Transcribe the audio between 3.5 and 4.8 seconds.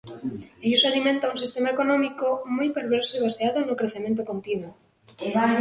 no crecemento continuo.